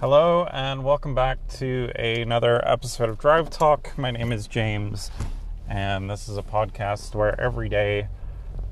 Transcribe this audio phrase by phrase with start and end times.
[0.00, 3.98] Hello, and welcome back to another episode of Drive Talk.
[3.98, 5.10] My name is James,
[5.68, 8.08] and this is a podcast where every day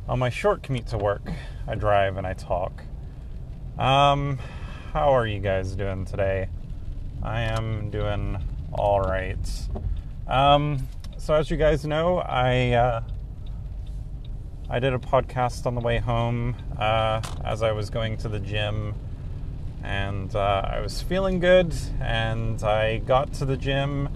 [0.09, 1.31] on my short commute to work,
[1.67, 2.83] I drive and I talk.
[3.79, 4.39] Um,
[4.95, 6.49] how are you guys doing today?
[7.23, 8.39] I am doing
[8.73, 9.69] all right.
[10.27, 10.89] Um,
[11.19, 13.03] so as you guys know, I uh,
[14.71, 18.41] I did a podcast on the way home uh, as I was going to the
[18.41, 18.95] gym,
[19.89, 21.75] and uh, I was feeling good.
[22.01, 24.11] And I got to the gym,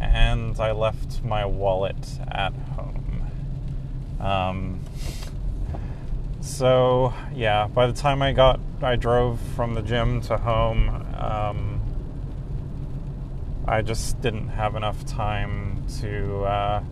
[0.00, 3.22] and I left my wallet at home.
[4.20, 4.80] Um,
[6.40, 11.06] so yeah, by the time I got, I drove from the gym to home.
[11.16, 11.80] Um,
[13.66, 16.82] I just didn't have enough time to uh,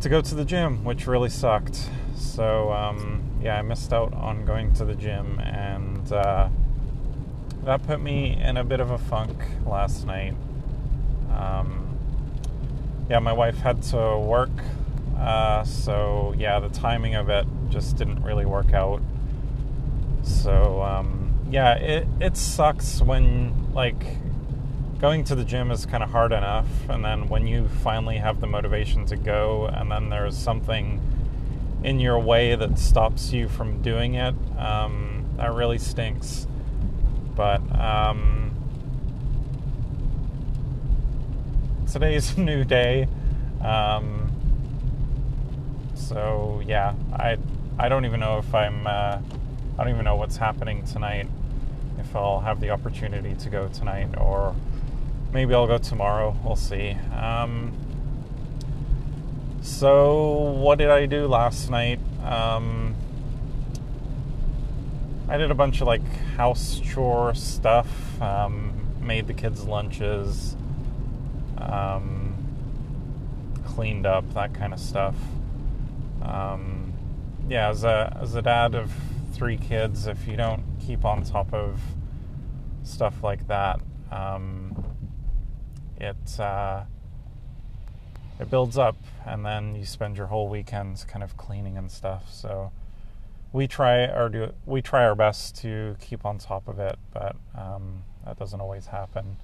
[0.00, 1.90] to go to the gym, which really sucked.
[2.18, 6.48] So um, yeah, I missed out on going to the gym, and uh,
[7.64, 10.34] that put me in a bit of a funk last night.
[11.32, 11.96] Um,
[13.08, 14.50] yeah, my wife had to work,
[15.16, 19.00] uh, so yeah, the timing of it just didn't really work out.
[20.22, 24.04] So um, yeah, it it sucks when like
[25.00, 28.40] going to the gym is kind of hard enough and then when you finally have
[28.40, 31.00] the motivation to go and then there's something
[31.82, 36.46] in your way that stops you from doing it um, that really stinks
[37.34, 38.52] but um,
[41.90, 43.06] today's a new day
[43.62, 44.30] um,
[45.94, 47.36] so yeah i
[47.78, 49.18] i don't even know if i'm uh,
[49.78, 51.28] i don't even know what's happening tonight
[51.98, 54.54] if i'll have the opportunity to go tonight or
[55.32, 56.36] maybe I'll go tomorrow.
[56.44, 56.90] We'll see.
[57.14, 57.72] Um,
[59.60, 62.00] so, what did I do last night?
[62.24, 62.94] Um,
[65.28, 66.06] I did a bunch of like
[66.36, 67.88] house chore stuff,
[68.22, 70.56] um, made the kids' lunches,
[71.58, 72.34] um,
[73.66, 75.16] cleaned up, that kind of stuff.
[76.22, 76.92] Um,
[77.48, 78.92] yeah, as a, as a dad of
[79.32, 81.80] three kids, if you don't keep on top of
[82.82, 83.80] stuff like that,
[84.10, 84.84] um,
[86.00, 86.84] it uh,
[88.40, 92.32] it builds up, and then you spend your whole weekends kind of cleaning and stuff.
[92.32, 92.72] So
[93.52, 97.36] we try our do we try our best to keep on top of it, but
[97.56, 99.36] um, that doesn't always happen.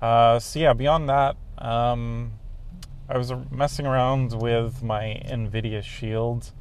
[0.00, 2.32] Uh, so yeah, beyond that, um,
[3.08, 6.52] I was messing around with my NVIDIA Shield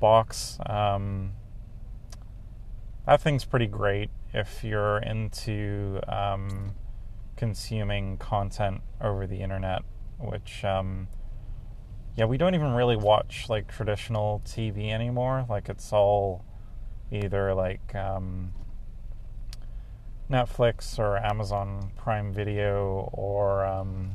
[0.00, 0.58] box.
[0.66, 1.32] Um,
[3.06, 6.74] that thing's pretty great if you're into um,
[7.36, 9.82] consuming content over the internet,
[10.18, 11.08] which, um,
[12.16, 15.46] yeah, we don't even really watch like traditional TV anymore.
[15.48, 16.44] Like it's all
[17.10, 18.52] either like um,
[20.30, 24.12] Netflix or Amazon Prime Video, or um,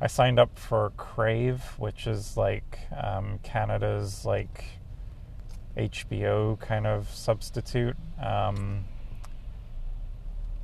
[0.00, 4.64] I signed up for Crave, which is like um, Canada's like
[5.76, 7.96] HBO kind of substitute.
[8.22, 8.84] Um,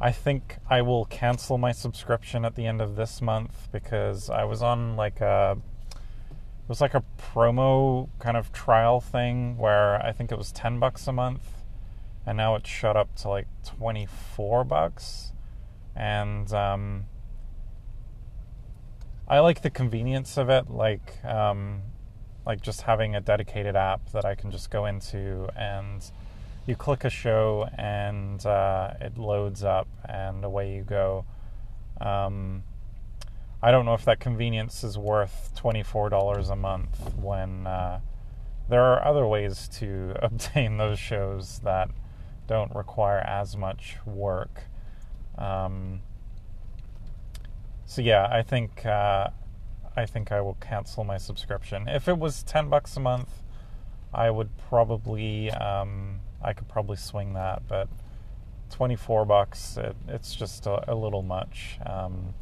[0.01, 4.45] I think I will cancel my subscription at the end of this month because I
[4.45, 5.59] was on like a
[5.91, 10.79] it was like a promo kind of trial thing where I think it was 10
[10.79, 11.63] bucks a month
[12.27, 15.33] and now it's shot up to like 24 bucks.
[15.97, 17.07] And um,
[19.27, 21.81] I like the convenience of it like um,
[22.47, 26.09] like just having a dedicated app that I can just go into and
[26.69, 31.25] you click a show and uh, it loads up and away you go.
[31.99, 32.63] Um,
[33.63, 38.01] I don't know if that convenience is worth $24 a month when uh,
[38.69, 41.89] there are other ways to obtain those shows that
[42.47, 44.65] don't require as much work.
[45.39, 46.03] Um,
[47.87, 49.31] so yeah, I think uh,
[49.97, 51.89] I think I will cancel my subscription.
[51.89, 53.31] If it was ten bucks a month,
[54.13, 57.89] I would probably um, I could probably swing that, but
[58.71, 61.79] 24 bucks, it, it's just a, a little much.
[61.85, 62.35] Um,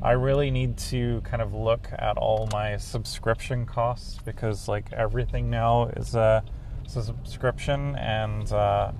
[0.00, 5.50] I really need to kind of look at all my subscription costs because, like, everything
[5.50, 6.42] now is a,
[6.86, 8.92] a subscription, and uh,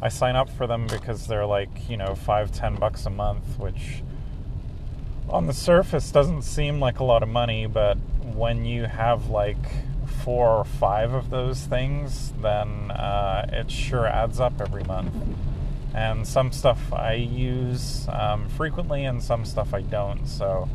[0.00, 3.58] I sign up for them because they're like, you know, five, ten bucks a month,
[3.58, 4.02] which
[5.28, 7.98] on the surface doesn't seem like a lot of money, but
[8.34, 9.56] when you have like
[10.24, 15.14] four or five of those things, then uh, it sure adds up every month.
[15.94, 20.26] And some stuff I use um, frequently, and some stuff I don't.
[20.26, 20.68] So,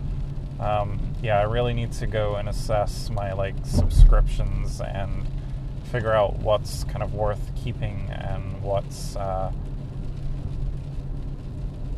[0.60, 5.26] um, yeah, I really need to go and assess my like subscriptions and
[5.92, 9.52] figure out what's kind of worth keeping and what's uh,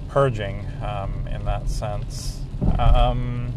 [0.10, 2.42] purging um, in that sense.
[2.78, 3.54] Um,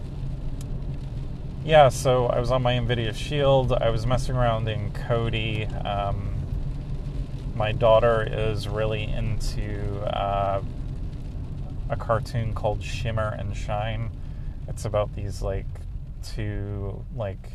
[1.68, 3.74] yeah, so I was on my NVIDIA Shield.
[3.74, 5.68] I was messing around in Kodi.
[5.84, 6.34] Um,
[7.54, 10.62] my daughter is really into uh,
[11.90, 14.10] a cartoon called Shimmer and Shine.
[14.66, 15.66] It's about these like
[16.22, 17.50] two like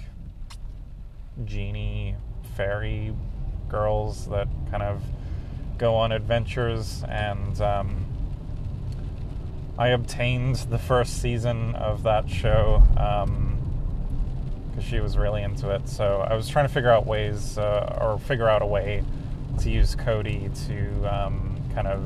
[1.44, 2.16] genie
[2.56, 3.16] fairy
[3.68, 5.02] girls that kind of
[5.80, 8.06] go on adventures and um,
[9.80, 12.84] I obtained the first season of that show
[14.74, 15.88] because she was really into it.
[15.88, 19.04] So I was trying to figure out ways uh, or figure out a way
[19.60, 22.04] to use Kodi to um, kind of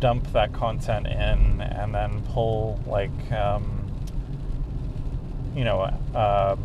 [0.00, 3.84] dump that content in and then pull like um,
[5.54, 5.80] you know
[6.14, 6.56] uh,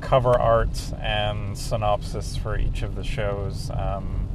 [0.00, 4.28] cover art and synopsis for each of the shows um,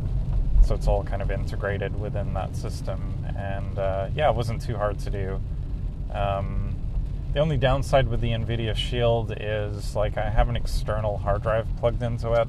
[0.66, 4.75] so it's all kind of integrated within that system and uh, yeah it wasn't too
[4.75, 5.40] hard to do
[6.14, 6.67] um,
[7.38, 11.68] the only downside with the nvidia shield is like i have an external hard drive
[11.78, 12.48] plugged into it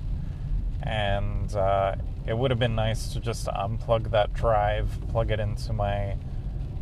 [0.82, 1.94] and uh,
[2.26, 6.16] it would have been nice to just unplug that drive, plug it into my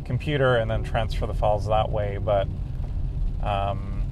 [0.05, 2.17] computer, and then transfer the files that way.
[2.17, 2.47] But
[3.43, 4.03] um,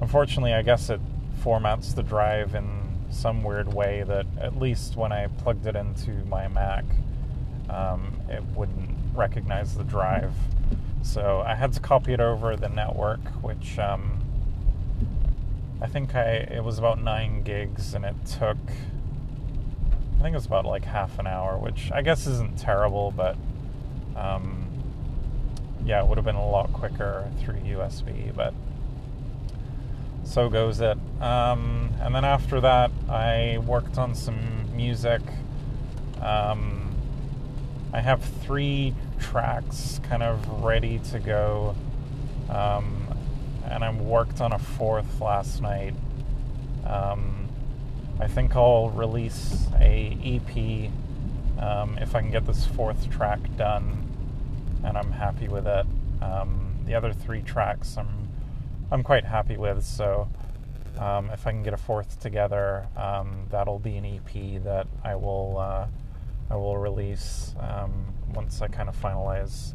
[0.00, 1.00] unfortunately, I guess it
[1.42, 2.68] formats the drive in
[3.10, 6.84] some weird way that at least when I plugged it into my Mac,
[7.68, 10.32] um, it wouldn't recognize the drive.
[11.02, 14.20] So I had to copy it over the network, which um,
[15.80, 18.58] I think I it was about nine gigs, and it took
[20.18, 23.36] I think it was about like half an hour, which I guess isn't terrible, but
[24.14, 24.66] um,
[25.84, 28.34] yeah, it would have been a lot quicker through USB.
[28.34, 28.52] But
[30.24, 30.98] so goes it.
[31.22, 35.22] Um, and then after that, I worked on some music.
[36.20, 36.94] Um,
[37.94, 41.74] I have three tracks kind of ready to go.
[42.48, 43.06] Um,
[43.68, 45.94] and I worked on a fourth last night.
[46.84, 47.48] Um,
[48.18, 50.90] I think I'll release a EP
[51.62, 54.06] um, if I can get this fourth track done,
[54.84, 55.86] and I'm happy with it.
[56.20, 58.28] Um, the other three tracks I'm
[58.90, 59.84] I'm quite happy with.
[59.84, 60.28] So
[60.98, 65.14] um, if I can get a fourth together, um, that'll be an EP that I
[65.14, 65.86] will uh,
[66.50, 69.74] I will release um, once I kind of finalize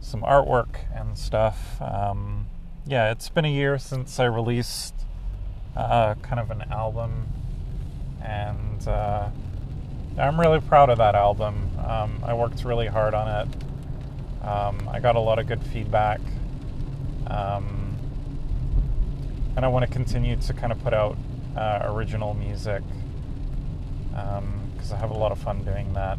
[0.00, 1.80] some artwork and stuff.
[1.80, 2.46] Um,
[2.86, 4.94] yeah, it's been a year since I released
[5.76, 7.28] uh, kind of an album,
[8.22, 9.28] and uh,
[10.18, 11.70] I'm really proud of that album.
[11.86, 14.46] Um, I worked really hard on it.
[14.46, 16.20] Um, I got a lot of good feedback,
[17.28, 17.96] um,
[19.56, 21.16] and I want to continue to kind of put out
[21.56, 22.82] uh, original music
[24.84, 26.18] because I have a lot of fun doing that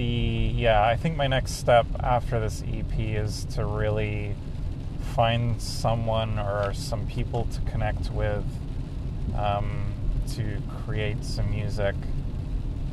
[0.00, 4.34] the yeah, I think my next step after this EP is to really
[5.14, 8.44] find someone or some people to connect with
[9.36, 9.92] um,
[10.28, 11.94] to create some music.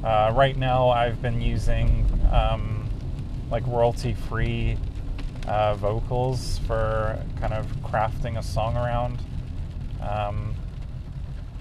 [0.03, 2.89] Uh, right now, I've been using um,
[3.49, 4.77] like royalty free
[5.47, 9.19] uh, vocals for kind of crafting a song around.
[10.01, 10.55] Um,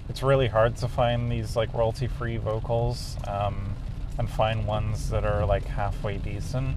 [0.09, 3.17] it's really hard to find these like royalty free vocals.
[3.27, 3.75] Um,
[4.17, 6.75] and find ones that are like halfway decent.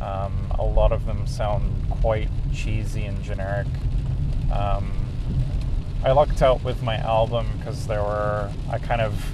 [0.00, 3.66] Um, a lot of them sound quite cheesy and generic.
[4.52, 4.92] Um,
[6.04, 9.32] I lucked out with my album because there were, I kind of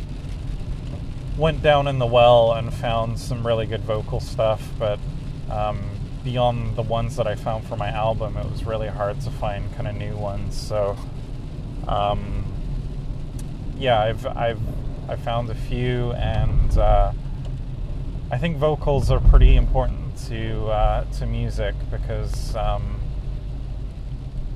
[1.36, 4.98] went down in the well and found some really good vocal stuff, but
[5.50, 5.80] um,
[6.24, 9.74] beyond the ones that I found for my album, it was really hard to find
[9.74, 10.56] kind of new ones.
[10.56, 10.96] So,
[11.88, 12.41] um,
[13.82, 14.60] yeah, I've, I've
[15.08, 17.12] I found a few, and uh,
[18.30, 23.00] I think vocals are pretty important to uh, to music because, um,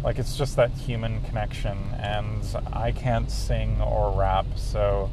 [0.05, 2.41] like, it's just that human connection, and
[2.73, 5.11] I can't sing or rap, so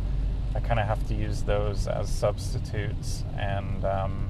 [0.53, 3.24] I kind of have to use those as substitutes.
[3.36, 4.29] And um,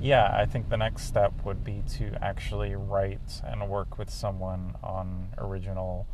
[0.00, 4.74] yeah, I think the next step would be to actually write and work with someone
[4.82, 6.06] on original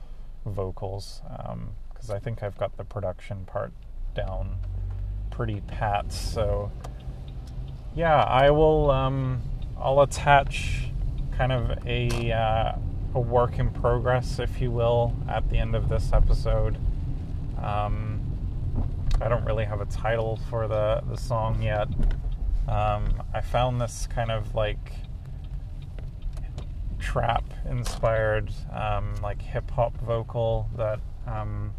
[0.45, 1.23] vocals.
[1.39, 1.71] Um,
[2.01, 3.73] because I think I've got the production part
[4.15, 4.57] down
[5.31, 6.13] pretty pat.
[6.13, 6.71] So
[7.95, 8.91] yeah, I will.
[8.91, 9.43] Um,
[9.79, 10.91] I'll attach
[11.37, 12.73] kind of a uh,
[13.15, 16.77] a work in progress, if you will, at the end of this episode.
[17.63, 18.21] Um,
[19.21, 21.89] I don't really have a title for the the song yet.
[22.69, 24.93] Um, I found this kind of like
[27.01, 31.73] trap inspired, um, like hip hop vocal that um,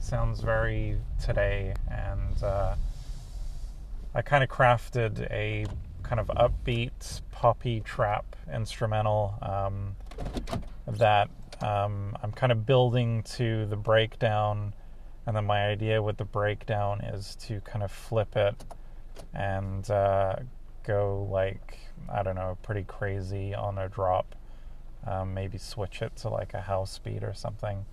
[0.00, 2.74] sounds very today, and uh,
[4.14, 5.66] I kind of crafted a
[6.02, 9.94] kind of upbeat poppy trap instrumental um,
[10.86, 11.28] that
[11.60, 14.72] um, I'm kind of building to the breakdown,
[15.26, 18.64] and then my idea with the breakdown is to kind of flip it
[19.34, 20.36] and uh,
[20.84, 21.78] go like
[22.08, 24.34] I don't know, pretty crazy on a drop.
[25.08, 27.84] Um, maybe switch it to like a house speed or something.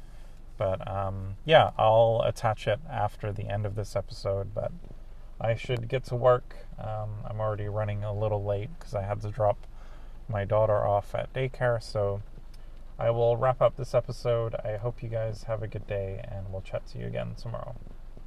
[0.58, 4.54] But um, yeah, I'll attach it after the end of this episode.
[4.54, 4.72] But
[5.40, 6.56] I should get to work.
[6.80, 9.66] Um, I'm already running a little late because I had to drop
[10.28, 11.82] my daughter off at daycare.
[11.82, 12.22] So
[12.98, 14.56] I will wrap up this episode.
[14.56, 17.76] I hope you guys have a good day, and we'll chat to you again tomorrow.